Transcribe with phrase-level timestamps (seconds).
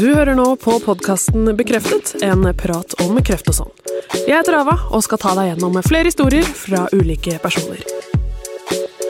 [0.00, 3.72] Du hører nå på podkasten Bekreftet, en prat om kreft og sånn.
[4.16, 7.82] Jeg heter Ava og skal ta deg gjennom flere historier fra ulike personer.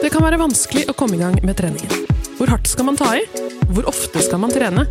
[0.01, 2.03] Det kan være vanskelig å komme i gang med treningen.
[2.35, 3.23] Hvor hardt skal man ta i?
[3.71, 4.83] Hvor ofte skal man trene?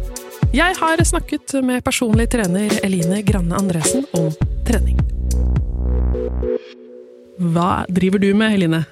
[0.56, 4.32] Jeg har snakket med personlig trener Eline Granne Andresen om
[4.64, 4.96] trening.
[7.52, 8.86] Hva driver du med, Eline?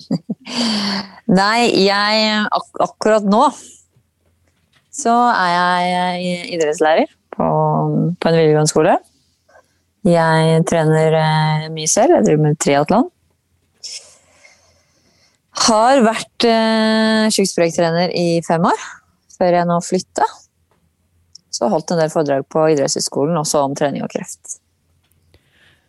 [1.42, 3.50] Nei, jeg ak akkurat nå
[4.94, 5.50] så er
[5.88, 7.48] jeg idrettslærer på,
[8.14, 8.94] på en videregående skole.
[10.04, 12.18] Jeg trener eh, mye selv.
[12.18, 13.08] Jeg driver med triatlon.
[15.64, 18.84] Har vært eh, sjukesprektrener i fem år,
[19.38, 20.26] før jeg nå flytta.
[21.54, 24.58] Så holdt en del foredrag på idrettshøyskolen, også om trening og kreft.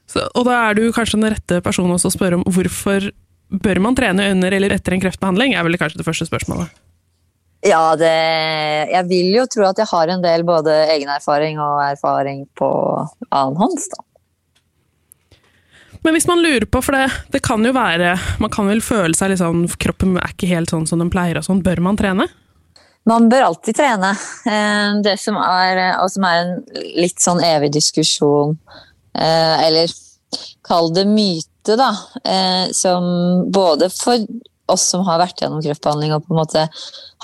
[0.09, 3.09] Så, og da er du kanskje den rette personen også å spørre om hvorfor
[3.49, 6.71] bør man trene under eller etter en kreftbehandling, er vel kanskje det første spørsmålet.
[7.65, 8.15] Ja, det,
[8.91, 12.67] jeg vil jo tro at jeg har en del både egenerfaring og erfaring på
[13.31, 14.03] annen hånds, da.
[16.05, 19.17] Men hvis man lurer på, for det, det, kan jo være Man kan vel føle
[19.17, 21.63] seg litt sånn Kroppen er ikke helt sånn som den pleier og sånn.
[21.65, 22.27] Bør man trene?
[23.09, 24.11] Man bør alltid trene.
[24.45, 26.53] Eh, det som er, og som er en
[27.01, 28.53] litt sånn evig diskusjon,
[29.17, 29.93] eh, eller
[30.65, 34.25] kall det myte, da, eh, som både for
[34.71, 36.65] oss som har vært gjennom kreftbehandling og på en måte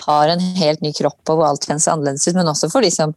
[0.05, 2.91] har en helt ny kropp og hvor alt kjennes annerledes ut, men også for de
[2.93, 3.15] som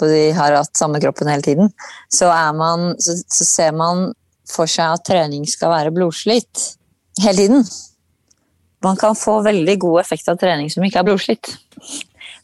[0.00, 1.72] de har hatt samme kroppen hele tiden,
[2.08, 4.06] så, man, så, så, ser man
[4.48, 6.62] for seg at trening skal være blodslitt
[7.20, 7.66] hele tiden.
[8.84, 11.52] Man kan få veldig god effekt av trening som ikke er blodslitt.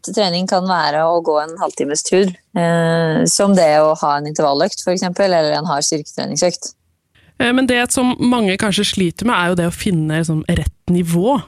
[0.04, 4.28] Så trening kan være å gå en halvtimes tur, eh, som det å ha en
[4.30, 6.72] intervalløkt f.eks., eller en hard styrketreningsøkt.
[7.41, 10.92] Eh, men det som mange kanskje sliter med, er jo det å finne liksom, rett
[10.92, 11.38] nivå.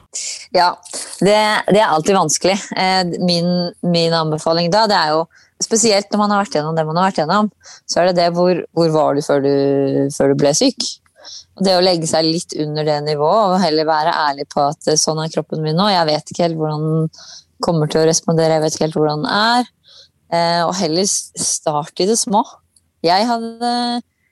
[0.55, 0.73] Ja,
[1.19, 1.37] det,
[1.69, 2.57] det, er alltid vanskelig.
[2.75, 3.51] Eh, min,
[3.85, 5.23] min, anbefaling da, det er jo
[5.63, 7.53] spesielt når man har vært gjennom det man har vært gjennom,
[7.87, 10.89] så er det det hvor, hvor var du før, du før du ble syk?
[11.63, 14.99] Det å legge seg litt under det nivået og heller være ærlig på at eh,
[14.99, 17.13] sånn er kroppen min nå, jeg vet ikke helt hvordan den
[17.63, 19.69] kommer til å respondere, jeg vet ikke helt hvordan den er.
[20.65, 22.41] Og heller start i det små.
[23.05, 23.69] Jeg hadde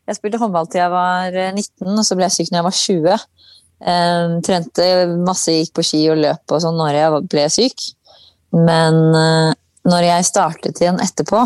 [0.09, 2.67] jeg spilte håndball til jeg var 19, eh, og så ble jeg syk når jeg
[2.67, 3.25] var 20.
[3.81, 4.87] Um, trente
[5.25, 7.87] masse, gikk på ski og løp og sånn når jeg ble syk.
[8.53, 9.53] Men uh,
[9.89, 11.45] når jeg startet igjen etterpå,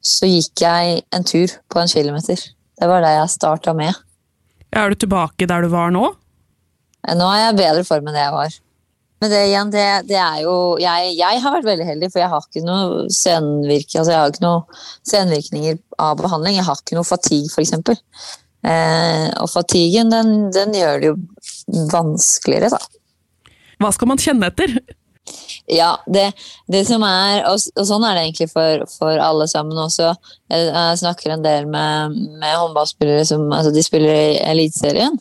[0.00, 2.40] så gikk jeg en tur på en kilometer.
[2.80, 3.92] Det var det jeg starta med.
[4.72, 6.06] Er du tilbake der du var nå?
[7.16, 8.56] Nå er jeg i bedre form enn det jeg var.
[9.20, 12.32] Men det igjen, det, det er jo jeg, jeg, har vært veldig heldig, for jeg
[12.32, 14.78] har ikke noe senvirkning altså jeg har ikke noe
[15.10, 16.56] senvirkninger av behandling.
[16.56, 17.74] Jeg har ikke noe fatigue, f.eks.
[18.60, 23.52] Eh, og fatiguen, den, den, gjør det jo vanskeligere, da.
[23.80, 24.74] Hva skal man kjenne etter?
[25.70, 26.30] Ja, det,
[26.72, 30.10] det som er og, og, sånn er det egentlig for, for alle sammen også.
[30.50, 35.20] Jeg, jeg, snakker en del med, med håndballspillere som altså de spiller i Eliteserien.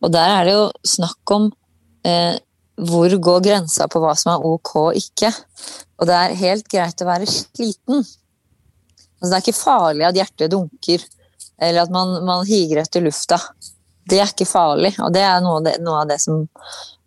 [0.00, 1.50] Og der er det jo snakk om
[2.08, 2.40] eh,
[2.88, 5.30] hvor går grensa på hva som er ok og ikke.
[6.00, 8.04] Og det er helt greit å være sliten.
[9.20, 11.04] Altså, det er ikke farlig at hjertet dunker,
[11.60, 13.40] eller at man, man higer etter lufta.
[14.08, 16.46] Det er ikke farlig, og det er noe av det, noe av det som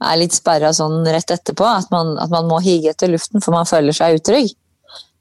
[0.03, 1.65] er litt sperra sånn rett etterpå.
[1.65, 4.53] At man, at man, må hige etter luften, for man føler seg utrygg.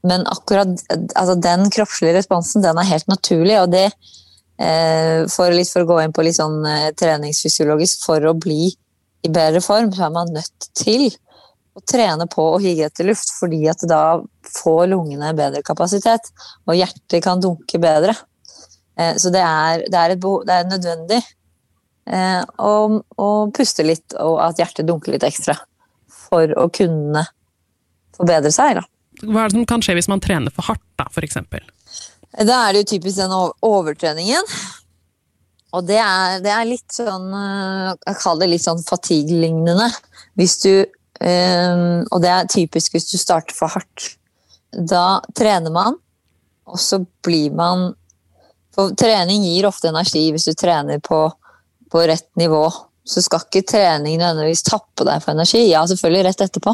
[0.06, 5.70] Men akkurat altså den kroppslige responsen, den er helt naturlig, og det eh, for, litt
[5.70, 8.72] for å gå inn på litt sånn eh, treningsfysiologisk, for å bli
[9.22, 11.08] i bedre form, så er man nødt til
[11.72, 14.20] å trene på å hige etter luft, fordi at da
[14.58, 16.28] får lungene bedre kapasitet,
[16.66, 18.14] og hjertet kan dunke bedre.
[18.98, 24.16] Eh, så det er, det er, behov, det er nødvendig eh, å, å, puste litt,
[24.20, 25.56] og at hjertet dunker litt ekstra,
[26.28, 27.24] for å kunne
[28.18, 28.82] forbedre seg.
[28.82, 28.86] Da.
[29.22, 31.40] Hva er det som kan skje hvis man trener for hardt, da, f.eks.?
[32.32, 34.46] Da er det jo typisk den overtreningen.
[35.72, 39.88] Og det er, det er, litt sånn eh, Jeg kaller det litt sånn fatigue-lignende.
[40.38, 44.12] Hvis du um, Og det er typisk hvis du starter for hardt.
[44.72, 45.98] Da trener man,
[46.64, 47.90] og så blir man
[48.72, 51.26] For trening gir ofte energi hvis du trener på,
[51.92, 52.64] på rett nivå.
[53.04, 55.64] Så skal ikke trening nødvendigvis tappe deg for energi.
[55.66, 56.72] Ja, selvfølgelig rett etterpå,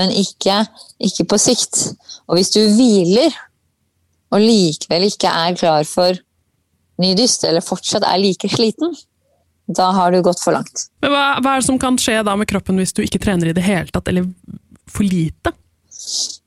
[0.00, 0.62] men ikke,
[1.04, 1.82] ikke på sikt.
[2.26, 3.34] Og hvis du hviler,
[4.34, 6.16] og likevel ikke er klar for
[7.02, 8.94] ny dyst, eller fortsatt er like sliten,
[9.66, 10.86] da har du gått for langt.
[11.02, 13.50] Men hva, hva, er det som kan skje da med kroppen hvis du ikke trener
[13.50, 14.28] i det hele tatt, eller
[14.90, 15.52] for lite?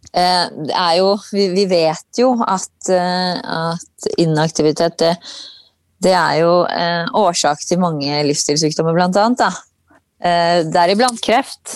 [0.10, 5.12] Eh, det er jo Vi, vi vet jo at, eh, at inaktivitet det,
[6.02, 9.44] det, er jo eh, årsak til mange livsstilssykdommer, blant annet.
[9.44, 10.00] Da.
[10.24, 11.76] Eh, Deriblant kreft.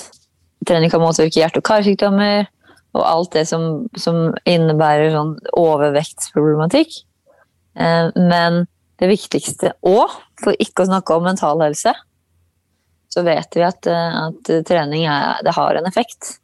[0.65, 2.47] Trening kan motvirke hjerte- og karsykdommer.
[2.93, 6.91] og alt det som, som innebærer sånn overvektsproblematikk.
[7.75, 8.63] Eh, men
[9.01, 11.93] det viktigste òg, for ikke å snakke om mental helse,
[13.13, 16.37] så vet vi at, eh, at trening er, har en effekt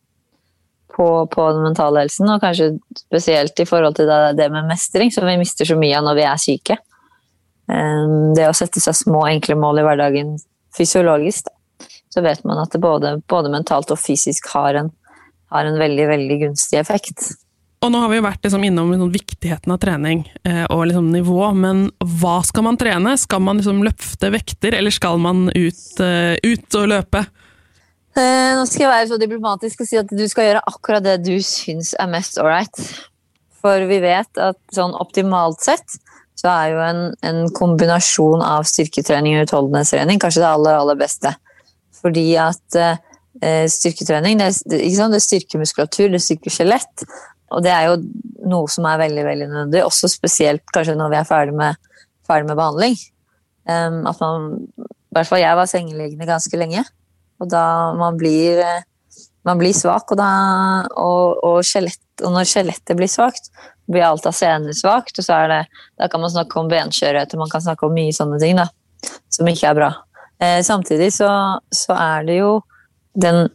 [1.00, 2.30] på, på, den mentale helsen.
[2.34, 2.74] Og kanskje
[3.06, 6.20] spesielt i forhold til det, det med mestring, som vi mister så mye av når
[6.20, 6.80] vi er syke.
[7.72, 10.36] Eh, det å sette seg små, enkle mål i hverdagen
[10.76, 14.92] fysiologisk, da, så vet man at det både, både mentalt og fysisk har en,
[15.54, 17.32] har en veldig, veldig gunstig effekt.
[17.80, 21.14] Og nå har vi jo vært liksom innom liksom viktigheten av trening eh, og liksom
[21.14, 21.86] nivå, men
[22.20, 23.14] hva skal man trene?
[23.18, 27.24] Skal man liksom løfte vekter, eller skal man ut, eh, ut og løpe?
[28.20, 31.22] Eh, nå skal jeg være så diplomatisk og si at du skal gjøre akkurat det
[31.24, 32.84] du syns er mest ålreit.
[33.60, 36.00] For vi vet at sånn optimalt sett
[36.40, 41.34] så er jo en, en kombinasjon av styrketrening og utholdenhetstrening kanskje det aller, aller beste.
[42.00, 47.08] Fordi at eh, styrketrening det, det, det, styrker muskulatur, det styrker skjelett.
[47.56, 47.98] Og det er jo
[48.50, 51.80] noe som er veldig veldig nødvendig, også spesielt kanskje når vi er ferdig med,
[52.28, 52.96] ferdig med behandling.
[53.70, 54.48] Um, at man,
[54.80, 56.86] I hvert fall jeg var sengeliggende ganske lenge.
[57.40, 57.64] Og da
[57.98, 58.62] man blir,
[59.48, 60.30] man blir svak, og, da,
[61.00, 63.52] og, og, skjelett, og når skjelettet blir svakt,
[63.90, 65.16] blir alt av sener svakt.
[65.18, 65.62] Og så er det,
[66.00, 68.68] da kan man snakke om benskjørhet, og man kan snakke om mye sånne ting da,
[69.32, 69.94] som ikke er bra.
[70.40, 71.30] Eh, samtidig så,
[71.76, 72.60] så er det jo
[73.20, 73.48] den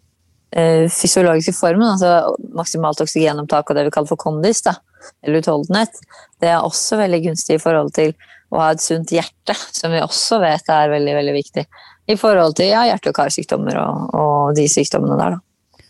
[0.54, 4.76] fysiologiske formen, altså maksimalt oksygenopptak og det vi kaller for kondis, da,
[5.24, 5.98] eller utholdenhet,
[6.42, 8.14] det er også veldig gunstig i forhold til
[8.54, 11.64] å ha et sunt hjerte, som vi også vet er veldig veldig viktig
[12.06, 15.38] i forhold til ja, hjerte- og karsykdommer og, og de sykdommene der.
[15.38, 15.82] Da.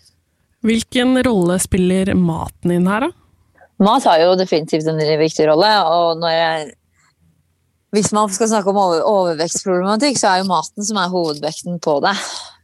[0.64, 3.12] Hvilken rolle spiller maten din her, da?
[3.84, 5.70] Mat har jo definitivt en viktig rolle.
[5.90, 6.72] og når jeg
[7.94, 12.14] hvis man skal snakke om overvekstproblematikk, så er jo maten som er hovedvekten på det.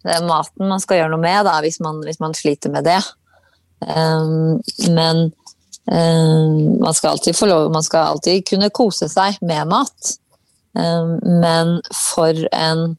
[0.00, 2.86] Det er maten man skal gjøre noe med da, hvis, man, hvis man sliter med
[2.88, 3.00] det.
[3.80, 4.60] Um,
[4.92, 5.30] men
[5.88, 7.16] um, man skal
[7.48, 10.14] lov Man skal alltid kunne kose seg med mat.
[10.76, 12.96] Um, men for en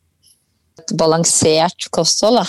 [0.98, 2.46] balansert kosthold da,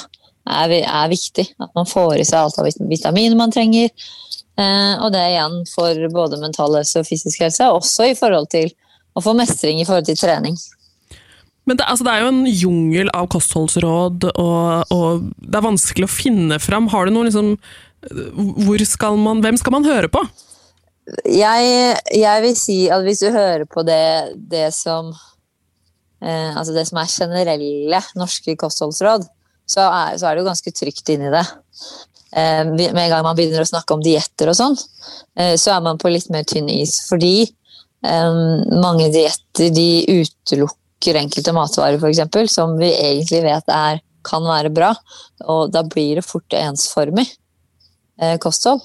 [0.65, 1.47] er, er, viktig.
[1.63, 3.93] At man får i seg alt av vitaminer man trenger.
[4.59, 8.69] Uh, og det igjen for både mental helse og fysisk helse, også i forhold til
[9.17, 10.59] å få mestring i forhold til trening.
[11.69, 16.09] Men det, altså, det er jo en jungel av kostholdsråd, og, og, det er vanskelig
[16.09, 16.91] å finne fram.
[16.91, 17.55] Har du noe liksom
[18.89, 20.25] skal man, Hvem skal man høre på?
[21.27, 25.11] Jeg, jeg vil si at hvis du hører på det, det som
[26.23, 29.27] eh, Altså det som er generelle norske kostholdsråd,
[29.71, 31.45] så er, så er det jo ganske trygt inni det.
[32.35, 34.79] Eh, med en gang man begynner å snakke om dietter og sånn,
[35.39, 36.99] eh, så er man på litt mer tynn is.
[37.07, 37.53] Fordi
[38.03, 42.55] mange dietter utelukker enkelte matvarer f.eks.
[42.55, 44.93] som vi egentlig vet er, kan være bra.
[45.51, 47.27] Og da blir det fort ensformig
[48.21, 48.85] eh, kosthold.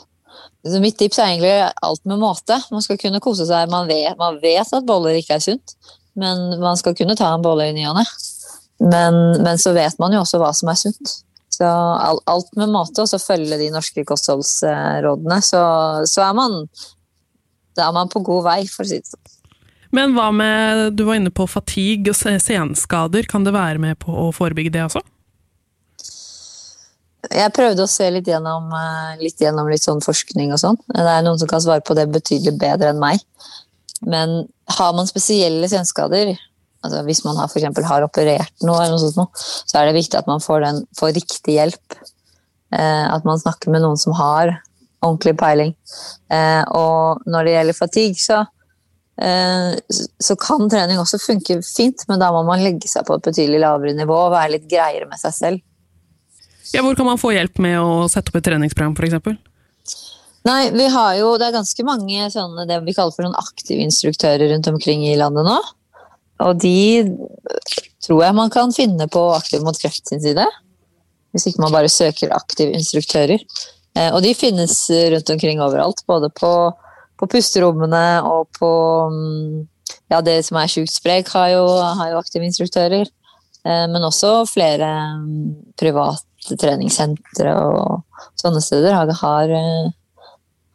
[0.67, 1.53] Så mitt tips er egentlig
[1.85, 2.57] alt med måte.
[2.73, 3.69] Man skal kunne kose seg.
[3.71, 5.77] Man vet, man vet at boller ikke er sunt,
[6.17, 8.05] men man skal kunne ta en bolle i ny og ne.
[8.81, 11.15] Men, men, så vet man jo også hva som er sunt.
[11.53, 15.61] Så alt med måte, og så følge de norske kostholdsrådene, så,
[16.05, 16.59] så er man
[17.77, 19.33] er man på god vei, for å si det sånn.
[19.95, 24.11] Men hva med, du var inne på fatigue og senskader, kan det være med på
[24.11, 25.03] å forebygge det også?
[27.27, 30.77] Jeg prøvde å se litt gjennom, eh, litt gjennom litt sånn forskning og sånn.
[30.87, 33.23] Det er noen som kan svare på det betydelig bedre enn meg.
[34.05, 34.47] Men
[34.77, 36.37] har man spesielle senskader,
[36.85, 39.33] altså hvis man har, for har operert noe, eller noe sånt,
[39.65, 41.97] så er det viktig at man får, den, får riktig hjelp.
[42.71, 44.57] Eh, at man snakker med noen som har
[45.01, 45.73] ordentlig peiling.
[46.31, 48.43] Eh, og når det gjelder fatigue, så,
[49.17, 53.63] så kan trening også funke fint, men da må man legge seg på et betydelig
[53.63, 55.63] lavere nivå og være litt greiere med seg selv.
[56.75, 59.39] Ja, hvor kan man få hjelp med å sette opp et treningsprogram, f.eks.?
[60.47, 63.83] Nei, vi har jo, Det er ganske mange sånne, det vi kaller for sånn aktive
[63.83, 65.57] instruktører rundt omkring i landet nå.
[66.45, 67.03] Og de
[68.05, 70.45] tror jeg man kan finne på Aktiv mot kreft sin side.
[71.33, 73.41] Hvis ikke man bare søker aktive instruktører.
[73.97, 74.75] Eh, og de finnes
[75.13, 76.51] rundt omkring overalt, både på,
[77.17, 78.71] på pusterommene og på
[79.11, 79.67] mm,
[80.11, 81.65] ja, det som er sjukt sprek, har jo,
[82.11, 83.09] jo aktive instruktører.
[83.67, 90.31] Eh, men også flere mm, private treningssentre og sånne steder har, har, eh,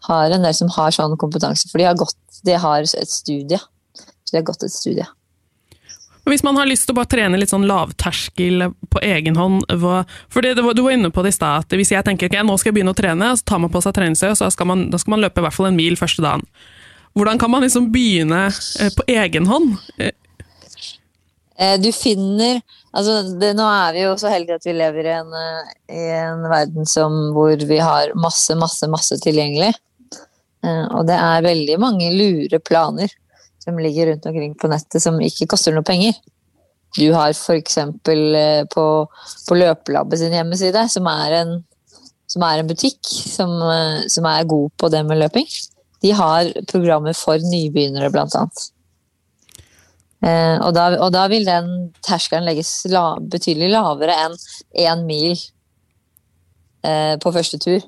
[0.08, 1.70] har, en del som har sånn kompetanse.
[1.70, 3.60] For de har, gått, de har et studie.
[3.96, 5.08] Så de har gått et studie.
[6.24, 10.44] Hvis man har lyst til å bare trene litt sånn lavterskel på egen hånd for
[10.44, 12.78] det, Du var inne på det i stad, hvis jeg tenker okay, nå skal jeg
[12.78, 15.16] begynne å trene, så tar man på seg treningstøy, og så skal man, da skal
[15.16, 16.46] man løpe i hvert fall en mil første dagen.
[17.18, 19.74] Hvordan kan man liksom begynne eh, på egen hånd?
[19.98, 22.62] Eh, du finner
[22.92, 26.04] altså det, Nå er vi jo så heldige at vi lever i en, eh, i
[26.22, 29.74] en verden som, hvor vi har masse, masse, masse tilgjengelig.
[30.62, 33.10] Og det er veldig mange lure planer
[33.62, 36.16] som ligger rundt omkring på nettet som ikke koster noe penger.
[36.98, 37.78] Du har f.eks.
[38.74, 38.86] på,
[39.48, 41.54] på Løpelabbet sin hjemmeside, som er en,
[42.28, 43.54] som er en butikk som,
[44.12, 45.48] som, er god på det med løping.
[46.02, 48.66] De har programmer for nybegynnere, blant annet.
[50.22, 51.70] Eh, og, da, og, da, vil den
[52.06, 54.36] terskelen legges la, betydelig lavere enn
[54.84, 55.32] én mil
[56.86, 57.80] eh, på første tur.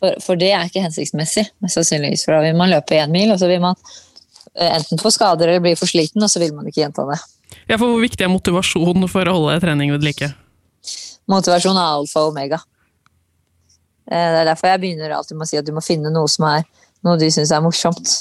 [0.00, 2.24] For, for, det er ikke hensiktsmessig, sannsynligvis.
[2.24, 4.09] For da vil man løpe én mil, og så vil man eh,
[4.54, 7.20] enten få skader eller bli for sliten, og så vil man ikke gjenta det.
[7.68, 10.32] Ja, for Hvor viktig er motivasjon for å holde trening ved like?
[11.30, 12.58] Motivasjon er alfa og omega.
[14.10, 16.30] Eh, det er derfor jeg begynner alltid med å si at du må finne noe
[16.30, 16.66] som er
[17.06, 18.12] noe du syns er morsomt.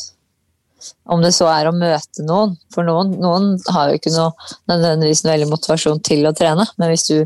[1.11, 2.53] Om det så er å møte noen.
[2.73, 4.31] For noen, noen har jo ikke noe,
[4.71, 6.63] nødvendigvis noe veldig motivasjon til å trene.
[6.79, 7.17] Men hvis du,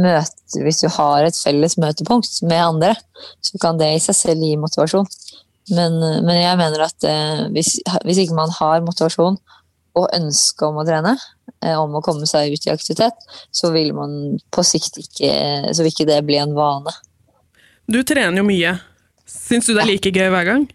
[0.00, 2.94] møter, hvis du har et felles møtepunkt med andre,
[3.44, 5.10] så kan det i seg selv gi motivasjon.
[5.72, 9.38] Men, men jeg mener at eh, hvis, hvis, ikke man har motivasjon
[9.94, 11.14] og ønske om å trene,
[11.64, 15.30] eh, om å komme seg ut i aktivitet, så vil man på sikt ikke
[15.72, 16.92] Så vil ikke det bli en vane.
[17.88, 18.76] Du trener jo mye.
[19.28, 20.68] Syns du det er like gøy hver gang?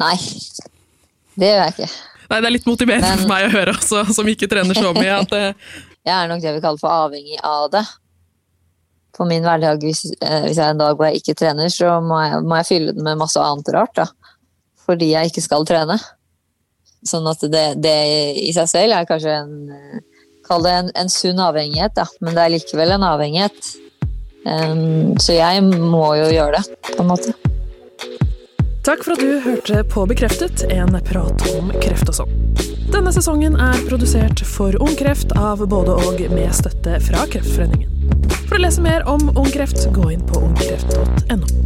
[0.00, 0.16] Nei,
[1.36, 1.88] det gjør jeg ikke.
[2.32, 3.22] Nei, Det er litt motiverende Men...
[3.22, 5.18] for meg å høre, også, som ikke trener så mye.
[5.20, 5.42] at det...
[6.08, 7.82] Jeg er nok det vi kaller for avhengig av det.
[9.12, 12.20] På min hverdag, hvis, eh, hvis jeg en dag hvor jeg ikke trener, så må
[12.22, 13.94] jeg, må jeg fylle den med masse annet rart.
[13.98, 14.08] da.
[14.86, 15.98] Fordi jeg ikke skal trene.
[17.06, 17.98] Sånn at det, det
[18.40, 20.02] i seg selv er kanskje en
[20.42, 22.02] Kall det en, en sunn avhengighet, da.
[22.20, 23.68] men det er likevel en avhengighet.
[24.42, 27.34] Um, så jeg må jo gjøre det, på en måte.
[28.82, 32.34] Takk for at du hørte på Bekreftet, en prat om kreft og sånn.
[32.90, 37.91] Denne sesongen er produsert for Ung Kreft av både og med støtte fra Kreftforeningen.
[38.52, 41.61] For å lese mer om ungkreft, gå inn på ungkreft.no.